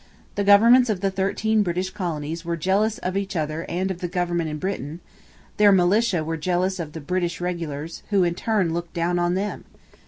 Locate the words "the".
0.33-0.43, 1.01-1.11, 3.99-4.07, 6.93-7.01